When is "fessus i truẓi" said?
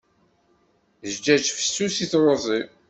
1.57-2.61